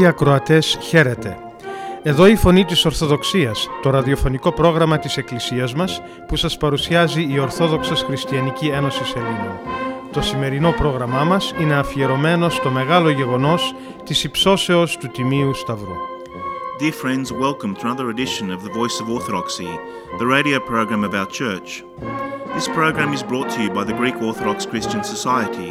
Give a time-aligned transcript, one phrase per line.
[0.00, 1.38] Αγαπητοί ακροατές, χαίρετε.
[2.02, 7.38] Εδώ η Φωνή της Ορθοδοξίας, το ραδιοφωνικό πρόγραμμα της Εκκλησίας μας που σας παρουσιάζει η
[7.38, 9.58] Ορθόδοξος Χριστιανική Ένωση Ελλήνων.
[10.12, 13.74] Το σημερινό πρόγραμμά μας είναι αφιερωμένο στο μεγάλο γεγονός
[14.04, 15.94] της υψώσεως του Τιμίου Σταυρού.
[16.80, 19.70] Dear friends, welcome to another edition of The Voice of Orthodoxy,
[20.18, 21.68] the radio program of our church.
[22.54, 25.70] This program is brought to you by the Greek Orthodox Christian Society.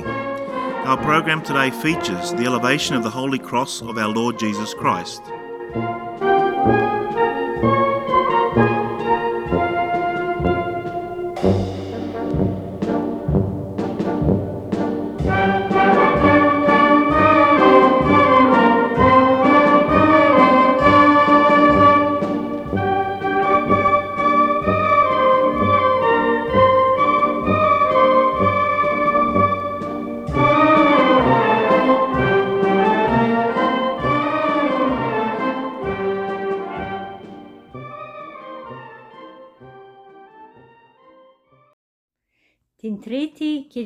[0.87, 5.21] Our program today features the elevation of the Holy Cross of our Lord Jesus Christ.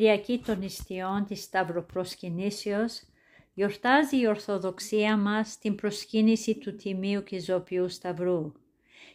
[0.01, 3.01] Κυριακή των Ιστιών της Σταυροπροσκυνήσεως
[3.53, 8.51] γιορτάζει η Ορθοδοξία μας την προσκύνηση του Τιμίου και Ζωπιού Σταυρού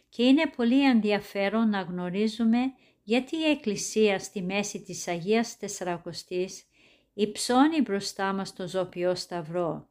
[0.09, 2.57] και είναι πολύ ενδιαφέρον να γνωρίζουμε
[3.03, 6.63] γιατί η Εκκλησία στη μέση της Αγίας Τεσσαρακοστής
[7.13, 9.89] υψώνει μπροστά μας το Ζωπιό Σταυρό.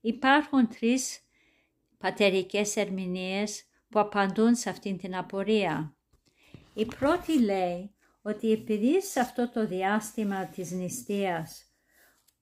[0.00, 1.20] Υπάρχουν τρεις
[1.98, 5.96] πατερικές ερμηνείες που απαντούν σε αυτήν την απορία.
[6.74, 7.90] Η πρώτη λέει
[8.26, 11.64] ότι επειδή σε αυτό το διάστημα της νηστείας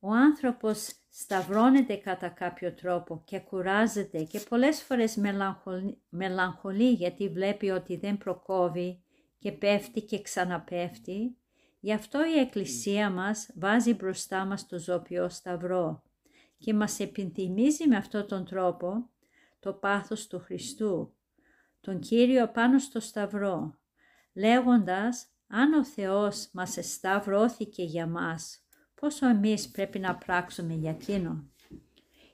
[0.00, 7.70] ο άνθρωπος σταυρώνεται κατά κάποιο τρόπο και κουράζεται και πολλές φορές μελαγχολεί, μελαγχολεί γιατί βλέπει
[7.70, 9.02] ότι δεν προκόβει
[9.38, 11.36] και πέφτει και ξαναπέφτει,
[11.80, 16.02] γι' αυτό η Εκκλησία μας βάζει μπροστά μας το ζωπιό σταυρό
[16.58, 19.10] και μας επιθυμίζει με αυτόν τον τρόπο
[19.60, 21.14] το πάθος του Χριστού,
[21.80, 23.78] τον Κύριο πάνω στο σταυρό,
[24.32, 28.58] λέγοντας αν ο Θεός μας εσταυρώθηκε για μας,
[28.94, 31.48] πόσο εμείς πρέπει να πράξουμε για Εκείνο.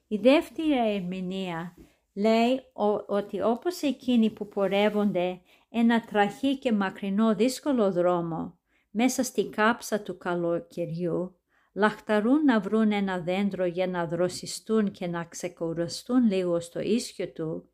[0.06, 1.74] Η δεύτερη ερμηνεία
[2.14, 2.60] λέει
[3.06, 8.58] ότι όπως εκείνοι που πορεύονται ένα τραχή και μακρινό δύσκολο δρόμο
[8.90, 11.34] μέσα στη κάψα του καλοκαιριού,
[11.72, 17.70] λαχταρούν να βρουν ένα δέντρο για να δροσιστούν και να ξεκουραστούν λίγο στο ίσιο του,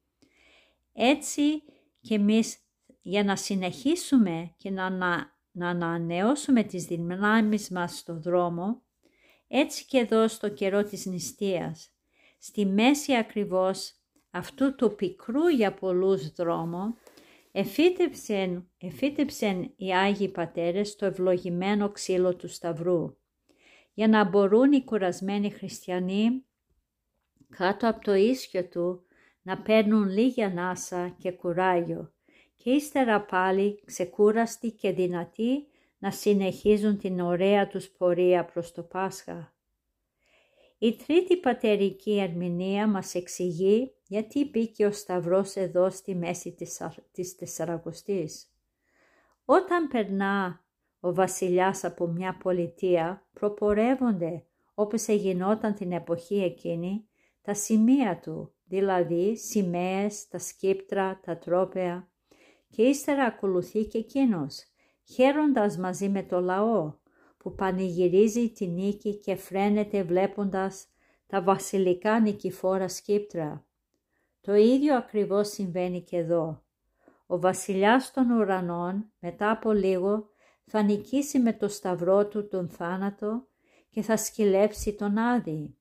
[0.92, 1.62] έτσι
[2.00, 2.58] και εμείς
[3.08, 8.82] για να συνεχίσουμε και να, να, να ανανεώσουμε τις δυνάμεις μας στο δρόμο,
[9.48, 11.90] έτσι και εδώ στο καιρό της νηστείας,
[12.38, 13.94] στη μέση ακριβώς
[14.30, 16.96] αυτού του πικρού για πολλούς δρόμο,
[17.52, 23.16] εφύτεψεν, εφύτεψεν οι Άγιοι Πατέρες το ευλογημένο ξύλο του Σταυρού,
[23.94, 26.44] για να μπορούν οι κουρασμένοι χριστιανοί
[27.56, 29.06] κάτω από το ίσιο του
[29.42, 32.10] να παίρνουν λίγη ανάσα και κουράγιο
[32.66, 35.66] και ύστερα πάλι ξεκούραστοι και δυνατοί
[35.98, 39.54] να συνεχίζουν την ωραία τους πορεία προς το Πάσχα.
[40.78, 46.80] Η τρίτη πατερική ερμηνεία μας εξηγεί γιατί μπήκε ο Σταυρός εδώ στη μέση της,
[47.12, 48.46] της Τεσσαρακοστής.
[49.44, 50.64] Όταν περνά
[51.00, 54.44] ο βασιλιάς από μια πολιτεία, προπορεύονται
[54.74, 57.08] όπως εγινόταν την εποχή εκείνη
[57.42, 62.08] τα σημεία του, δηλαδή σημαίες, τα σκύπτρα, τα τρόπαια
[62.76, 64.64] και ύστερα ακολουθεί και εκείνος,
[65.04, 66.94] χαίροντας μαζί με το λαό
[67.36, 70.86] που πανηγυρίζει τη νίκη και φρένεται βλέποντας
[71.26, 73.64] τα βασιλικά νικηφόρα σκύπτρα.
[74.40, 76.62] Το ίδιο ακριβώς συμβαίνει και εδώ.
[77.26, 80.28] Ο βασιλιάς των ουρανών μετά από λίγο
[80.64, 83.46] θα νικήσει με το σταυρό του τον θάνατο
[83.90, 85.76] και θα σκυλέψει τον Άδη.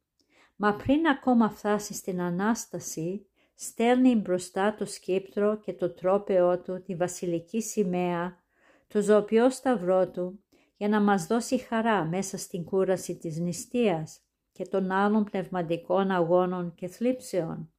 [0.55, 6.95] Μα πριν ακόμα φτάσει στην Ανάσταση, στέλνει μπροστά το σκύπτρο και το τρόπεό του, τη
[6.95, 8.43] βασιλική σημαία,
[8.87, 10.39] το ζωπιό σταυρό του,
[10.77, 14.19] για να μας δώσει χαρά μέσα στην κούραση της νηστείας
[14.51, 17.69] και των άλλων πνευματικών αγώνων και θλίψεων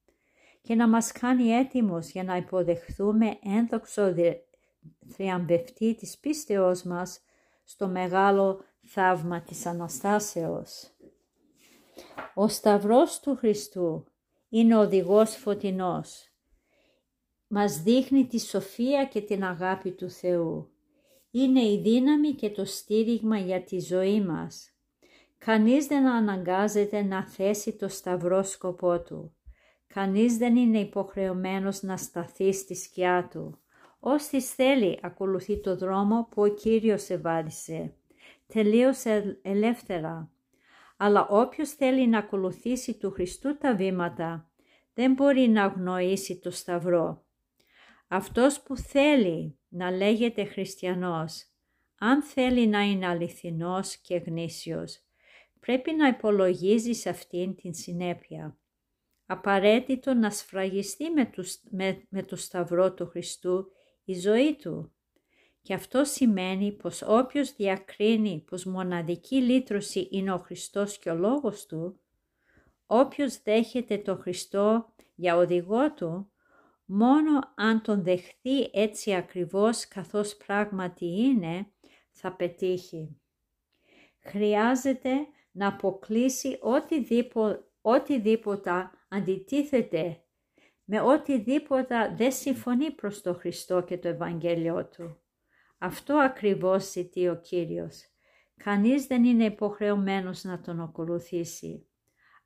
[0.67, 4.14] και να μας κάνει έτοιμος για να υποδεχθούμε ένδοξο
[5.08, 7.20] θριαμβευτή της πίστεώς μας
[7.64, 10.90] στο μεγάλο θαύμα της Αναστάσεως.
[12.34, 14.05] Ο Σταυρός του Χριστού
[14.58, 16.31] είναι οδηγός φωτεινός.
[17.47, 20.70] Μας δείχνει τη σοφία και την αγάπη του Θεού.
[21.31, 24.70] Είναι η δύναμη και το στήριγμα για τη ζωή μας.
[25.38, 29.35] Κανείς δεν αναγκάζεται να θέσει το σταυρό σκοπό του.
[29.87, 33.58] Κανείς δεν είναι υποχρεωμένος να σταθεί στη σκιά του.
[33.99, 37.94] Όσοι θέλει ακολουθεί το δρόμο που ο Κύριος εβάδισε.
[38.47, 40.31] Τελείωσε ελεύθερα.
[40.96, 44.50] Αλλά όποιος θέλει να ακολουθήσει του Χριστού τα βήματα,
[44.94, 47.25] δεν μπορεί να αγνοήσει το Σταυρό.
[48.08, 51.46] Αυτός που θέλει να λέγεται χριστιανός,
[51.98, 55.00] αν θέλει να είναι αληθινός και γνήσιος,
[55.60, 58.58] πρέπει να υπολογίζει σε αυτήν την συνέπεια.
[59.26, 61.31] Απαραίτητο να σφραγιστεί με,
[61.70, 63.70] με, με το Σταυρό του Χριστού
[64.04, 64.95] η ζωή του.
[65.67, 71.67] Και αυτό σημαίνει πως όποιος διακρίνει πως μοναδική λύτρωση είναι ο Χριστός και ο Λόγος
[71.67, 72.01] Του,
[72.87, 76.31] όποιος δέχεται το Χριστό για οδηγό Του,
[76.85, 81.67] μόνο αν τον δεχθεί έτσι ακριβώς καθώς πράγματι είναι,
[82.11, 83.21] θα πετύχει.
[84.21, 85.15] Χρειάζεται
[85.51, 90.25] να αποκλείσει οτιδήποτε, οτιδήποτε αντιτίθεται
[90.85, 95.21] με οτιδήποτε δεν συμφωνεί προς το Χριστό και το Ευαγγέλιο Του.
[95.78, 98.11] Αυτό ακριβώς ζητεί ο Κύριος.
[98.56, 101.87] Κανείς δεν είναι υποχρεωμένος να τον ακολουθήσει.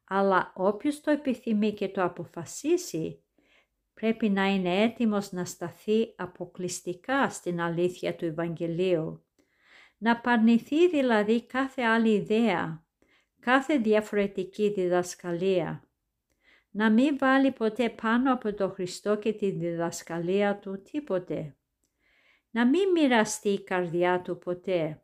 [0.04, 3.22] Αλλά όποιος το επιθυμεί και το αποφασίσει,
[3.94, 9.24] πρέπει να είναι έτοιμος να σταθεί αποκλειστικά στην αλήθεια του Ευαγγελίου.
[9.98, 12.84] Να παρνηθεί δηλαδή κάθε άλλη ιδέα,
[13.40, 15.84] κάθε διαφορετική διδασκαλία.
[16.70, 21.54] Να μην βάλει ποτέ πάνω από το Χριστό και τη διδασκαλία του τίποτε
[22.50, 25.02] να μην μοιραστεί η καρδιά του ποτέ.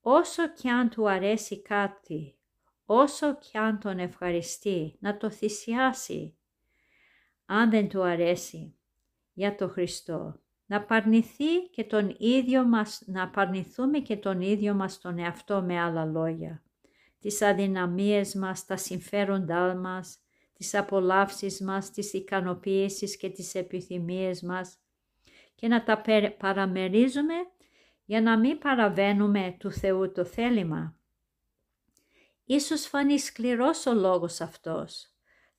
[0.00, 2.34] Όσο κι αν του αρέσει κάτι,
[2.84, 6.36] όσο κι αν τον ευχαριστεί, να το θυσιάσει.
[7.46, 8.74] Αν δεν του αρέσει,
[9.32, 15.00] για το Χριστό, να παρνηθεί και τον ίδιο μας, να παρνηθούμε και τον ίδιο μας
[15.00, 16.62] τον εαυτό με άλλα λόγια.
[17.18, 20.18] Τις αδυναμίες μας, τα συμφέροντά μας,
[20.52, 24.79] τις απολαύσεις μας, τις ικανοποίησεις και τις επιθυμίες μας,
[25.60, 26.02] και να τα
[26.38, 27.34] παραμερίζουμε
[28.04, 30.96] για να μην παραβαίνουμε του Θεού το θέλημα.
[32.44, 35.06] Ίσως φανεί σκληρός ο λόγος αυτός.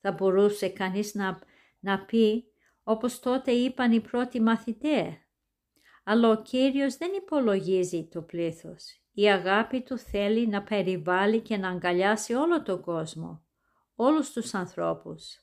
[0.00, 1.38] Θα μπορούσε κανείς να,
[1.80, 2.44] να πει
[2.82, 5.14] όπως τότε είπαν οι πρώτοι μαθητές.
[6.04, 9.00] Αλλά ο Κύριος δεν υπολογίζει το πλήθος.
[9.12, 13.42] Η αγάπη του θέλει να περιβάλλει και να αγκαλιάσει όλο τον κόσμο,
[13.94, 15.40] όλους τους ανθρώπους.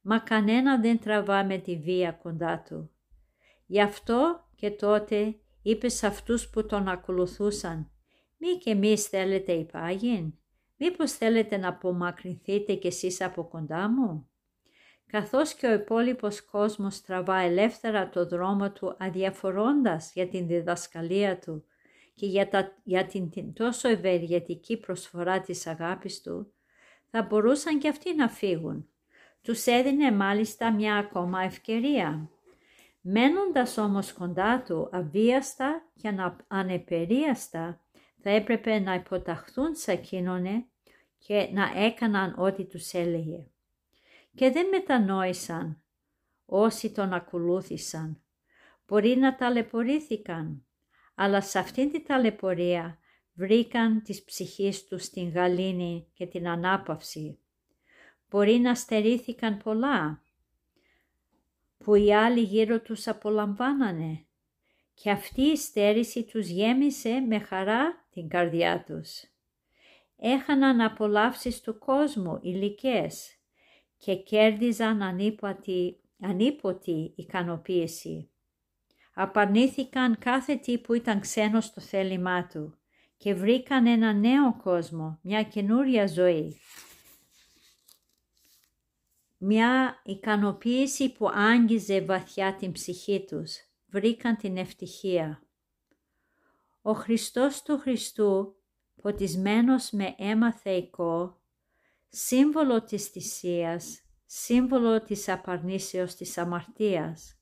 [0.00, 2.90] Μα κανένα δεν τραβά με τη βία κοντά του.
[3.70, 7.90] Γι' αυτό και τότε είπες σε αυτούς που τον ακολουθούσαν
[8.36, 10.32] «Μη και εμείς θέλετε υπάγειν,
[10.76, 14.28] μήπως θέλετε να απομακρυνθείτε κι εσείς από κοντά μου»
[15.06, 21.64] καθώς και ο υπόλοιπος κόσμος τραβά ελεύθερα το δρόμο του αδιαφορώντας για την διδασκαλία του
[22.14, 26.52] και για, τα, για την, την τόσο ευεργετική προσφορά της αγάπης του,
[27.10, 28.88] θα μπορούσαν και αυτοί να φύγουν.
[29.42, 32.30] Τους έδινε μάλιστα μια ακόμα ευκαιρία.
[33.10, 36.14] Μένοντας όμως κοντά του αβίαστα και
[36.48, 37.80] ανεπερίαστα,
[38.22, 40.66] θα έπρεπε να υποταχθούν σε εκείνον
[41.18, 43.46] και να έκαναν ό,τι τους έλεγε.
[44.34, 45.82] Και δεν μετανόησαν
[46.46, 48.22] όσοι τον ακολούθησαν.
[48.86, 50.64] Μπορεί να ταλαιπωρήθηκαν,
[51.14, 52.98] αλλά σε αυτήν την ταλαιπωρία
[53.32, 57.38] βρήκαν τις ψυχής τους την γαλήνη και την ανάπαυση.
[58.30, 60.22] Μπορεί να στερήθηκαν πολλά,
[61.78, 64.26] που οι άλλοι γύρω τους απολαμβάνανε
[64.94, 69.22] και αυτή η στέρηση τους γέμισε με χαρά την καρδιά τους.
[70.16, 73.36] Έχαναν απολαύσεις του κόσμου υλικές
[73.98, 78.30] και κέρδιζαν ανίποτη, ανίποτη ικανοποίηση.
[79.14, 82.78] Απαρνήθηκαν κάθε τι που ήταν ξένο στο θέλημά του
[83.16, 86.60] και βρήκαν ένα νέο κόσμο, μια καινούρια ζωή
[89.38, 95.42] μια ικανοποίηση που άγγιζε βαθιά την ψυχή τους, βρήκαν την ευτυχία.
[96.82, 98.56] Ο Χριστός του Χριστού,
[99.02, 101.40] ποτισμένος με αίμα θεϊκό,
[102.08, 107.38] σύμβολο της θυσίας, σύμβολο της απαρνήσεως της αμαρτίας.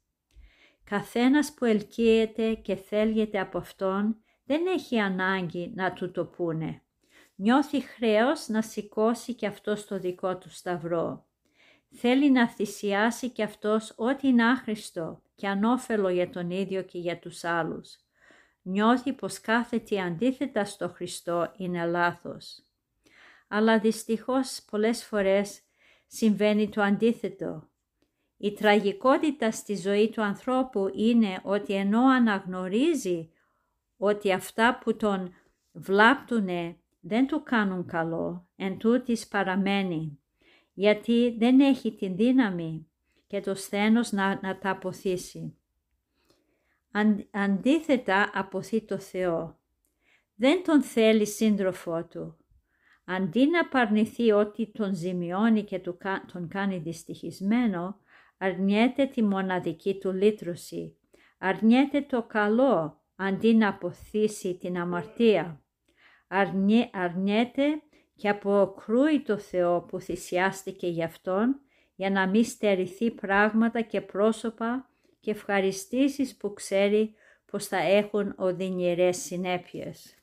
[0.84, 6.82] Καθένας που ελκύεται και θέλγεται από Αυτόν δεν έχει ανάγκη να του το πούνε.
[7.34, 11.25] Νιώθει χρέος να σηκώσει και αυτό το δικό του σταυρό
[11.96, 17.18] θέλει να θυσιάσει και αυτός ό,τι είναι άχρηστο και ανώφελο για τον ίδιο και για
[17.18, 17.96] τους άλλους.
[18.62, 22.62] Νιώθει πως κάθε τι αντίθετα στο Χριστό είναι λάθος.
[23.48, 25.60] Αλλά δυστυχώς πολλές φορές
[26.06, 27.68] συμβαίνει το αντίθετο.
[28.36, 33.30] Η τραγικότητα στη ζωή του ανθρώπου είναι ότι ενώ αναγνωρίζει
[33.96, 35.34] ότι αυτά που τον
[35.72, 40.18] βλάπτουνε δεν του κάνουν καλό, εν τούτης παραμένει
[40.78, 42.86] γιατί δεν έχει την δύναμη
[43.26, 45.56] και το σθένος να, να τα αποθήσει.
[46.90, 49.58] Αν, αντίθετα αποθεί το Θεό.
[50.34, 52.36] Δεν τον θέλει σύντροφό του,
[53.04, 55.78] Αντί να παρνηθεί ότι τον ζημιώνει και
[56.32, 58.00] τον κάνει δυστυχισμένο,
[58.38, 60.96] αρνιέται τη μοναδική του λύτρωση.
[61.38, 65.60] Αρνιέται το καλό αντί να αποθήσει την αμαρτία.
[66.28, 67.82] Αρνιέ, αρνιέται
[68.16, 71.60] και αποκρούει το Θεό που θυσιάστηκε γι' Αυτόν
[71.94, 77.14] για να μην στερηθεί πράγματα και πρόσωπα και ευχαριστήσεις που ξέρει
[77.50, 80.14] πως θα έχουν οδυνηρές συνέπειες.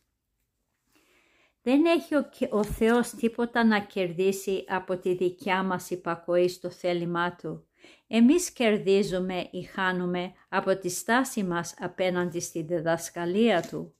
[1.62, 7.36] Δεν έχει ο, ο Θεός τίποτα να κερδίσει από τη δικιά μας υπακοή στο θέλημά
[7.36, 7.68] Του.
[8.08, 13.94] Εμείς κερδίζουμε ή χάνουμε από τη στάση μας απέναντι στη διδασκαλία Του.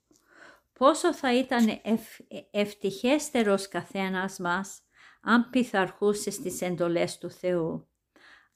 [0.78, 2.02] Πόσο θα ήταν ευ,
[2.50, 4.82] ευτυχέστερος καθένας μας
[5.22, 7.88] αν πειθαρχούσε στις εντολές του Θεού,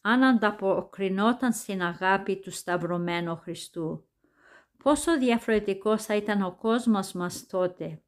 [0.01, 4.07] αν ανταποκρινόταν στην αγάπη του Σταυρωμένου Χριστού.
[4.83, 8.03] Πόσο διαφορετικός θα ήταν ο κόσμος μας τότε,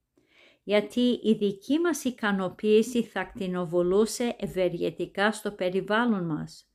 [0.62, 6.69] γιατί η δική μας ικανοποίηση θα κτηνοβολούσε ευεργετικά στο περιβάλλον μας.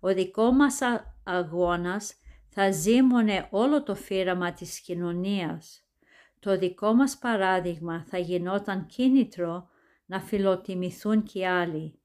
[0.00, 0.78] Ο δικός μας
[1.24, 2.14] αγώνας
[2.48, 5.87] θα ζήμωνε όλο το φύραμα της κοινωνίας.
[6.40, 9.68] Το δικό μας παράδειγμα θα γινόταν κίνητρο
[10.06, 11.98] να φιλοτιμηθούν και άλλοι.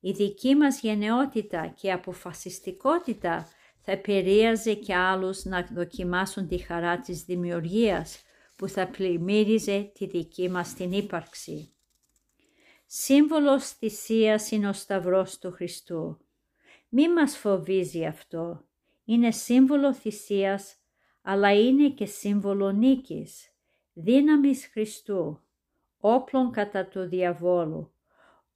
[0.00, 3.48] Η δική μας γενναιότητα και αποφασιστικότητα
[3.80, 8.22] θα επηρέαζε και άλλους να δοκιμάσουν τη χαρά της δημιουργίας
[8.56, 11.72] που θα πλημμύριζε τη δική μας την ύπαρξη.
[12.86, 16.18] Σύμβολος θυσίας είναι ο Σταυρός του Χριστού.
[16.88, 18.64] Μη μας φοβίζει αυτό.
[19.04, 20.76] Είναι σύμβολο θυσίας,
[21.22, 23.51] αλλά είναι και σύμβολο νίκης,
[23.92, 25.40] δύναμης Χριστού,
[26.00, 27.92] όπλων κατά του διαβόλου.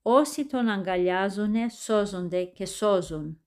[0.03, 3.41] Όσοι τον αγκαλιάζουν σώζονται και σώζουν.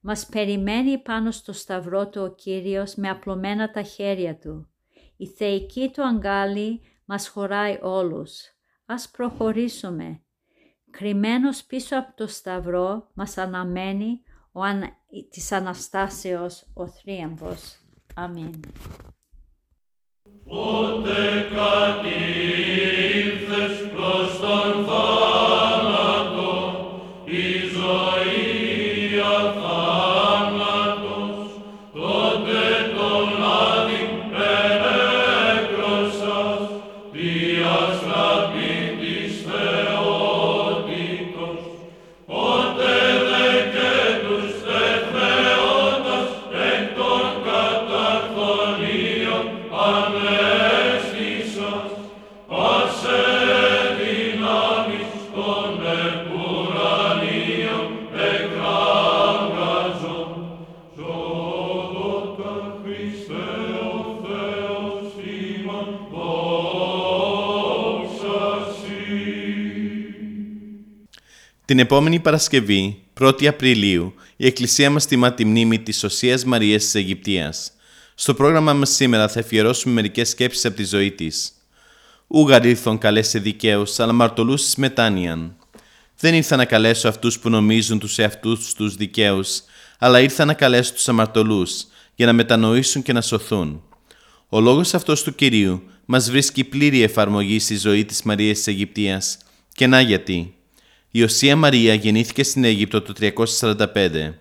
[0.00, 4.68] Μας περιμένει πάνω στο σταυρό του ο Κύριος με απλωμένα τα χέρια του.
[5.16, 8.40] Η θεϊκή του αγκάλι μας χωράει όλους.
[8.86, 10.20] Ας προχωρήσουμε.
[10.90, 14.82] Κρυμμένος πίσω από το σταυρό μας αναμένει ο αν...
[15.30, 17.80] της Αναστάσεως ο θρίαμβος.
[18.14, 18.60] Αμήν.
[20.48, 22.16] Ότε κατήλθες
[23.94, 24.84] προς τον
[71.76, 76.94] Την επόμενη Παρασκευή, 1η Απριλίου, η Εκκλησία μας τιμά τη μνήμη της Οσίας Μαρίας της
[76.94, 77.72] Αιγυπτίας.
[78.14, 81.52] Στο πρόγραμμά μας σήμερα θα αφιερώσουμε μερικές σκέψεις από τη ζωή της.
[82.26, 85.56] Ούγαρ ήρθον καλέσε δικαίους, αλλά μαρτωλούς μετάνοιαν.
[86.18, 89.62] Δεν ήρθα να καλέσω αυτούς που νομίζουν τους εαυτούς τους δικαίους,
[89.98, 93.82] αλλά ήρθα να καλέσω τους αμαρτωλούς, για να μετανοήσουν και να σωθούν.
[94.48, 99.38] Ο λόγος αυτός του Κυρίου μας βρίσκει πλήρη εφαρμογή στη ζωή της Μαρίας της Αιγυπτίας.
[99.72, 100.55] Και να γιατί.
[101.16, 104.32] Η Οσία Μαρία γεννήθηκε στην Αίγυπτο το 345.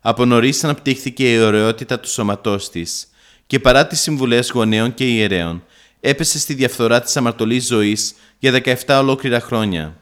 [0.00, 3.06] Από νωρίς αναπτύχθηκε η ωραιότητα του σώματός της
[3.46, 5.64] και παρά τις συμβουλές γονέων και ιερέων,
[6.00, 10.00] έπεσε στη διαφθορά της αμαρτωλής ζωής για 17 ολόκληρα χρόνια.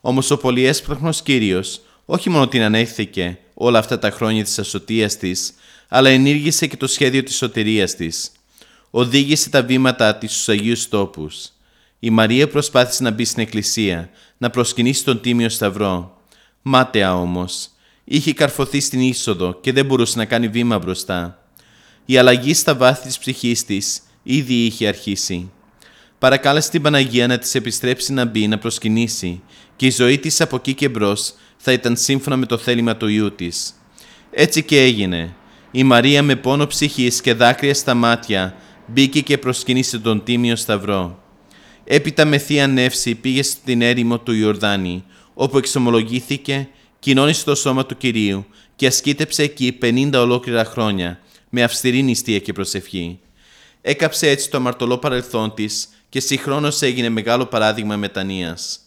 [0.00, 5.54] Όμω ο πολυέσπραχνο κύριος όχι μόνο την ανέχθηκε όλα αυτά τα χρόνια της ασωτεία της,
[5.88, 8.30] αλλά ενήργησε και το σχέδιο της σωτηρίας της.
[8.90, 11.52] Οδήγησε τα βήματά της στους Αγίους Τόπους.
[11.98, 16.16] Η Μαρία προσπάθησε να μπει στην εκκλησία, να προσκυνήσει τον Τίμιο Σταυρό.
[16.62, 17.68] Μάταια όμως.
[18.04, 21.42] Είχε καρφωθεί στην είσοδο και δεν μπορούσε να κάνει βήμα μπροστά.
[22.04, 25.50] Η αλλαγή στα βάθη της ψυχής της ήδη είχε αρχίσει.
[26.18, 29.42] Παρακάλεσε την Παναγία να της επιστρέψει να μπει να προσκυνήσει
[29.76, 33.08] και η ζωή της από εκεί και μπρος θα ήταν σύμφωνα με το θέλημα του
[33.08, 33.74] Ιού της.
[34.30, 35.34] Έτσι και έγινε.
[35.70, 38.54] Η Μαρία με πόνο ψυχής και δάκρυα στα μάτια
[38.86, 41.22] μπήκε και προσκυνήσε τον Τίμιο Σταυρό.
[41.90, 45.04] Έπειτα με θεία νεύση πήγε στην έρημο του Ιορδάνη,
[45.34, 46.68] όπου εξομολογήθηκε,
[46.98, 52.52] κοινώνησε το σώμα του Κυρίου και ασκήτεψε εκεί 50 ολόκληρα χρόνια, με αυστηρή νηστεία και
[52.52, 53.18] προσευχή.
[53.80, 58.80] Έκαψε έτσι το αμαρτωλό παρελθόν της και συγχρόνως έγινε μεγάλο παράδειγμα μετανοίας.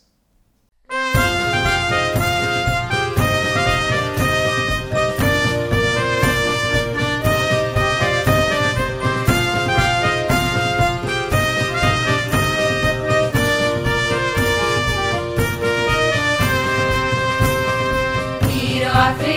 [18.91, 19.30] Señor.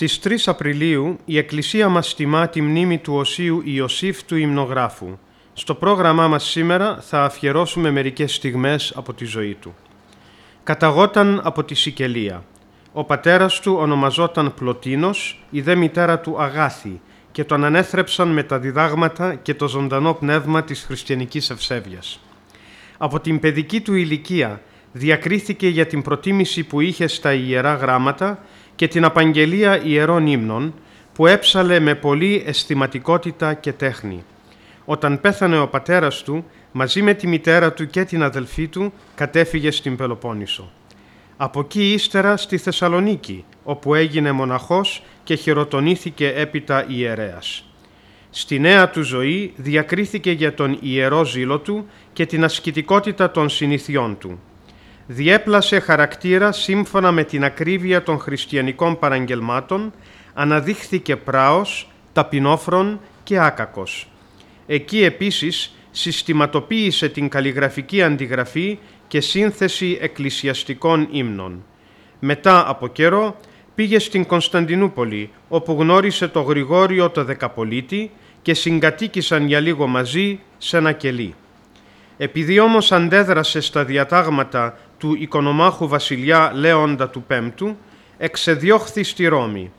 [0.00, 5.18] Στις 3 Απριλίου η Εκκλησία μας τιμά τη μνήμη του Οσίου Ιωσήφ του Ιμνογράφου.
[5.52, 9.74] Στο πρόγραμμά μας σήμερα θα αφιερώσουμε μερικές στιγμές από τη ζωή του.
[10.62, 12.44] Καταγόταν από τη Σικελία.
[12.92, 17.00] Ο πατέρας του ονομαζόταν Πλωτίνος, η δε μητέρα του Αγάθη
[17.32, 22.20] και τον ανέθρεψαν με τα διδάγματα και το ζωντανό πνεύμα της χριστιανικής ευσέβειας.
[22.98, 24.60] Από την παιδική του ηλικία
[24.92, 28.38] διακρίθηκε για την προτίμηση που είχε στα Ιερά Γράμματα
[28.80, 30.74] και την απαγγελία ιερών ύμνων
[31.12, 34.24] που έψαλε με πολύ αισθηματικότητα και τέχνη.
[34.84, 39.70] Όταν πέθανε ο πατέρας του, μαζί με τη μητέρα του και την αδελφή του, κατέφυγε
[39.70, 40.70] στην Πελοπόννησο.
[41.36, 47.64] Από εκεί ύστερα στη Θεσσαλονίκη, όπου έγινε μοναχός και χειροτονήθηκε έπειτα ιερέας.
[48.30, 54.18] Στη νέα του ζωή διακρίθηκε για τον ιερό ζήλο του και την ασκητικότητα των συνηθιών
[54.18, 54.40] του
[55.12, 59.92] διέπλασε χαρακτήρα σύμφωνα με την ακρίβεια των χριστιανικών παραγγελμάτων,
[60.34, 64.08] αναδείχθηκε πράος, ταπεινόφρον και άκακος.
[64.66, 71.64] Εκεί επίσης συστηματοποίησε την καλλιγραφική αντιγραφή και σύνθεση εκκλησιαστικών ύμνων.
[72.18, 73.36] Μετά από καιρό
[73.74, 78.10] πήγε στην Κωνσταντινούπολη, όπου γνώρισε το Γρηγόριο το Δεκαπολίτη
[78.42, 81.34] και συγκατοίκησαν για λίγο μαζί σε ένα κελί.
[82.22, 87.76] Επειδή όμως αντέδρασε στα διατάγματα του οικονομάχου βασιλιά Λέοντα του Πέμπτου,
[88.18, 89.72] εξεδιώχθη στη Ρώμη.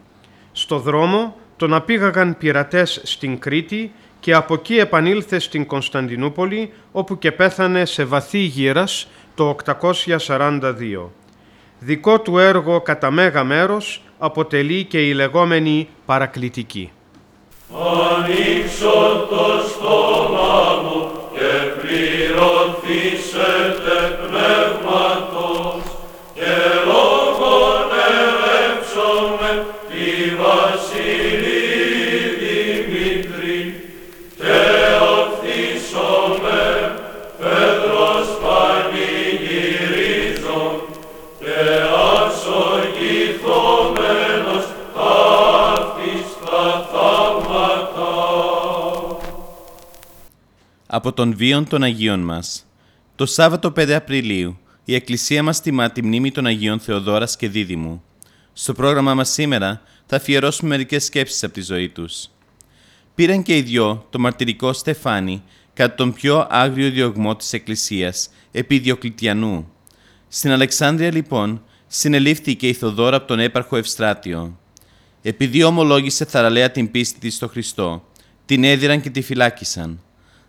[0.51, 7.31] Στο δρόμο τον απήγαγαν πειρατές στην Κρήτη και από εκεί επανήλθε στην Κωνσταντινούπολη, όπου και
[7.31, 11.09] πέθανε σε βαθύ γύρας το 842.
[11.79, 16.91] Δικό του έργο κατά μέγα μέρος αποτελεί και η λεγόμενη παρακλητική.
[18.17, 23.60] Ανοίξω το στόμα μου και πληρωθήσετε
[51.11, 52.65] από τον βίον των Αγίων μας.
[53.15, 58.03] Το Σάββατο 5 Απριλίου η Εκκλησία μας τιμά τη μνήμη των Αγίων Θεοδόρας και Δίδυμου.
[58.53, 62.29] Στο πρόγραμμά μας σήμερα θα αφιερώσουμε μερικές σκέψεις από τη ζωή τους.
[63.15, 65.43] Πήραν και οι δυο το μαρτυρικό Στεφάνι
[65.73, 69.71] κατά τον πιο άγριο διωγμό της Εκκλησίας επί Διοκλητιανού.
[70.27, 74.59] Στην Αλεξάνδρεια λοιπόν συνελήφθηκε η Θοδόρα από τον έπαρχο Ευστράτιο.
[75.21, 78.03] Επειδή ομολόγησε θαραλέα την πίστη της στο Χριστό,
[78.45, 79.99] την έδιραν και τη φυλάκισαν.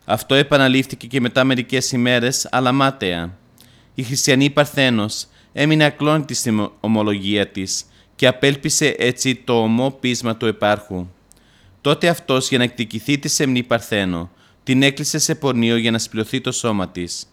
[0.04, 3.38] Αυτό επαναλήφθηκε και μετά μερικές ημέρες, αλλά μάταια.
[3.94, 7.84] Η χριστιανή Παρθένος έμεινε ακλόνητη στην ομολογία της
[8.16, 11.06] και απέλπισε έτσι το ομό πείσμα του επάρχου.
[11.80, 14.30] Τότε αυτός για να εκδικηθεί τη σεμνή Παρθένο,
[14.62, 17.26] την έκλεισε σε πορνείο για να σπληρωθεί το σώμα της.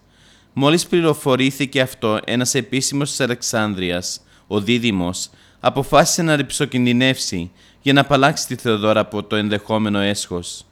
[0.54, 5.30] Μόλις πληροφορήθηκε αυτό, ένας επίσημος της Αλεξάνδρειας, ο Δίδυμος,
[5.60, 7.52] αποφάσισε να ρηψοκινδυνεύσει
[7.82, 10.66] για να απαλλάξει τη Θεοδόρα από το ενδεχόμενο έσχος.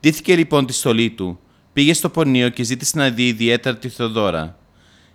[0.00, 1.38] Τήθηκε λοιπόν τη στολή του,
[1.72, 4.58] πήγε στο πονείο και ζήτησε να δει ιδιαίτερα τη Θεοδόρα.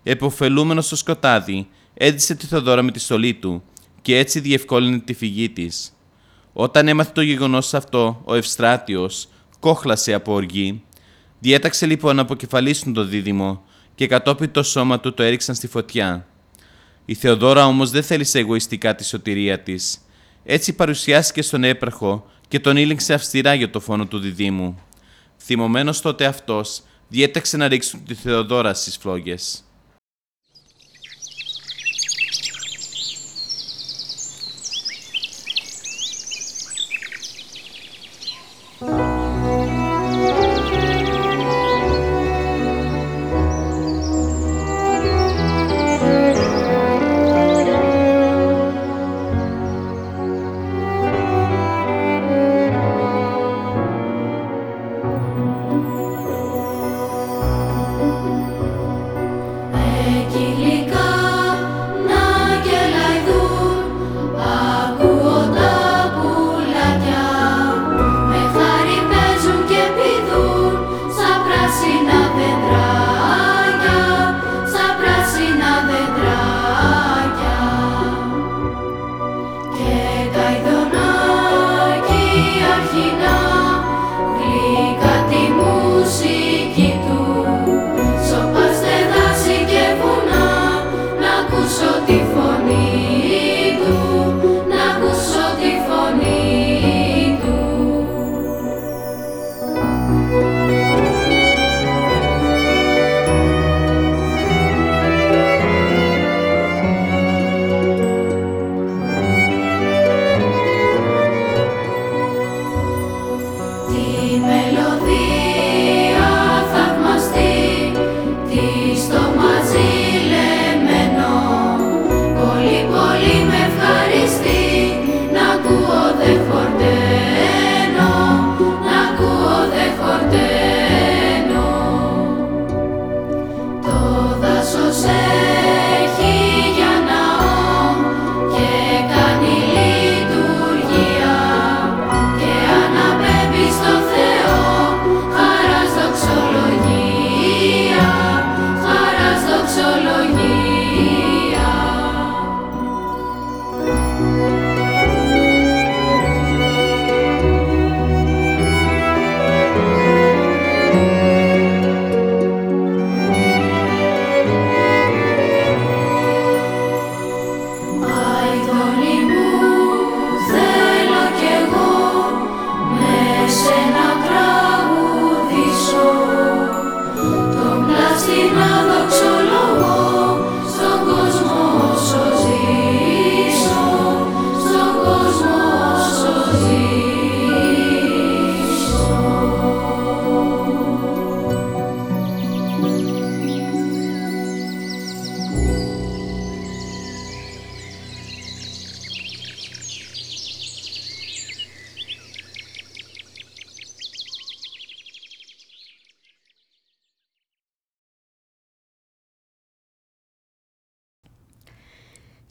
[0.03, 3.63] Εποφελούμενος στο σκοτάδι, έδισε τη Θεοδόρα με τη στολή του
[4.01, 5.93] και έτσι διευκόλυνε τη φυγή της.
[6.53, 9.27] Όταν έμαθε το γεγονός αυτό, ο Ευστράτιος
[9.59, 10.83] κόχλασε από οργή.
[11.39, 13.63] Διέταξε λοιπόν να αποκεφαλίσουν το δίδυμο
[13.95, 16.27] και κατόπιν το σώμα του το έριξαν στη φωτιά.
[17.05, 19.97] Η Θεοδόρα όμως δεν θέλησε εγωιστικά τη σωτηρία της.
[20.43, 24.79] Έτσι παρουσιάστηκε στον έπραχο και τον ήλεγξε αυστηρά για το φόνο του διδήμου.
[25.37, 29.63] Θυμωμένος τότε αυτός, διέταξε να ρίξουν τη Θεοδόρα στις φλόγες.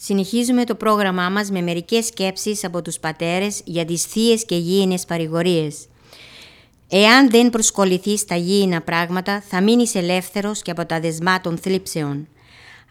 [0.04, 5.04] Συνεχίζουμε το πρόγραμμά μας με μερικές σκέψεις από τους πατέρες για τις θείες και γήινες
[5.04, 5.86] παρηγορίες.
[6.88, 12.28] Εάν δεν προσκοληθείς στα γήινα πράγματα, θα μείνεις ελεύθερος και από τα δεσμά των θλίψεων.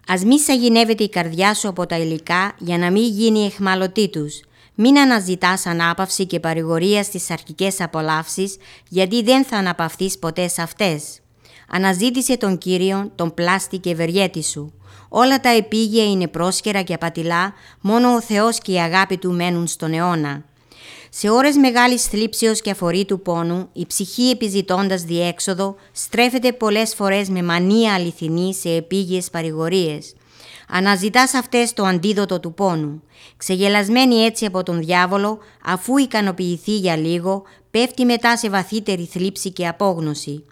[0.08, 4.40] Ας μη σαγηνεύεται η καρδιά σου από τα υλικά για να μην γίνει εχμαλωτή τους.
[4.74, 8.56] Μην αναζητάς ανάπαυση και παρηγορία στις αρχικές απολαύσεις,
[8.88, 11.21] γιατί δεν θα αναπαυθείς ποτέ σε αυτές.
[11.68, 14.72] Αναζήτησε τον Κύριο, τον πλάστη και ευεργέτη σου.
[15.08, 19.66] Όλα τα επίγεια είναι πρόσχερα και απατηλά, μόνο ο Θεός και η αγάπη Του μένουν
[19.66, 20.44] στον αιώνα.
[21.10, 27.42] Σε ώρες μεγάλης θλίψεως και αφορήτου πόνου, η ψυχή επιζητώντας διέξοδο στρέφεται πολλές φορές με
[27.42, 30.14] μανία αληθινή σε επίγειες παρηγορίες.
[30.68, 33.02] Αναζητάς αυτές το αντίδοτο του πόνου.
[33.36, 39.66] Ξεγελασμένη έτσι από τον διάβολο, αφού ικανοποιηθεί για λίγο, πέφτει μετά σε βαθύτερη θλίψη και
[39.66, 40.44] απόγνωση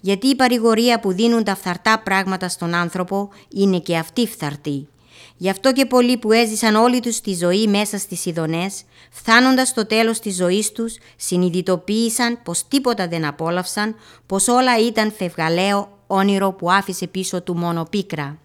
[0.00, 4.88] γιατί η παρηγορία που δίνουν τα φθαρτά πράγματα στον άνθρωπο είναι και αυτή φθαρτή.
[5.36, 9.86] Γι' αυτό και πολλοί που έζησαν όλη τους τη ζωή μέσα στις ειδονές, φτάνοντας στο
[9.86, 13.94] τέλος της ζωής τους, συνειδητοποίησαν πως τίποτα δεν απόλαυσαν,
[14.26, 18.38] πως όλα ήταν φευγαλαίο όνειρο που άφησε πίσω του μόνο πίκρα.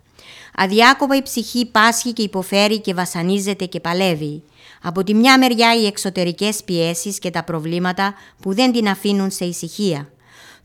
[0.56, 4.44] Αδιάκοπα η ψυχή πάσχει και υποφέρει και βασανίζεται και παλεύει.
[4.82, 9.46] Από τη μια μεριά οι εξωτερικές πιέσεις και τα προβλήματα που δεν την αφήνουν σε
[9.46, 10.10] ησυχία.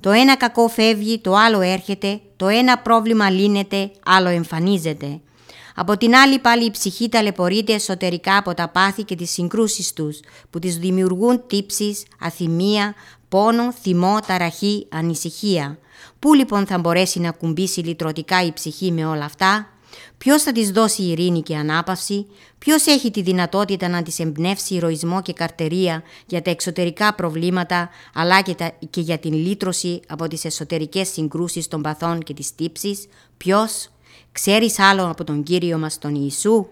[0.04, 5.20] Το ένα κακό φεύγει, το άλλο έρχεται, το ένα πρόβλημα λύνεται, άλλο εμφανίζεται.
[5.74, 10.20] Από την άλλη πάλι η ψυχή ταλαιπωρείται εσωτερικά από τα πάθη και τις συγκρούσεις τους,
[10.50, 12.94] που τις δημιουργούν τύψεις, αθυμία,
[13.28, 15.78] πόνο, θυμό, ταραχή, ανησυχία.
[16.18, 19.68] Πού λοιπόν θα μπορέσει να κουμπίσει λυτρωτικά η ψυχή με όλα αυτά,
[20.18, 22.26] Ποιος θα της δώσει ειρήνη και ανάπαυση,
[22.58, 28.40] ποιος έχει τη δυνατότητα να της εμπνεύσει ηρωισμό και καρτερία για τα εξωτερικά προβλήματα, αλλά
[28.40, 28.54] και,
[28.90, 33.88] και για την λύτρωση από τις εσωτερικές συγκρούσεις των παθών και της τύψης, ποιος,
[34.32, 36.66] ξέρεις άλλο από τον Κύριο μας τον Ιησού;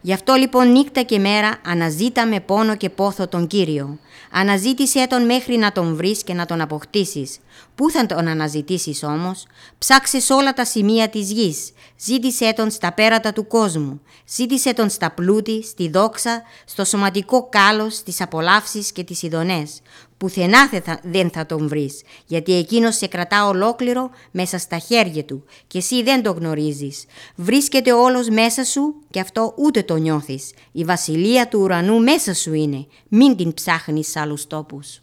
[0.00, 3.98] Γι' αυτό λοιπόν νύχτα και μέρα αναζήτα με πόνο και πόθο τον Κύριο.
[4.30, 7.38] Αναζήτησέ τον μέχρι να τον βρεις και να τον αποκτήσεις.
[7.74, 9.46] Πού θα τον αναζητήσεις όμως,
[9.78, 11.72] ψάξες σε όλα τα σημεία της γης,
[12.04, 17.94] ζήτησέ τον στα πέρατα του κόσμου, ζήτησέ τον στα πλούτη, στη δόξα, στο σωματικό κάλος,
[17.94, 19.80] στις απολαύσεις και τις ειδονές.
[20.16, 20.70] Πουθενά
[21.02, 26.02] δεν θα τον βρεις, γιατί εκείνος σε κρατά ολόκληρο μέσα στα χέρια του και εσύ
[26.02, 27.04] δεν το γνωρίζεις.
[27.36, 30.52] Βρίσκεται όλος μέσα σου και αυτό ούτε το νιώθεις.
[30.72, 35.02] Η βασιλεία του ουρανού μέσα σου είναι, μην την ψάχνεις σε άλλους τόπους.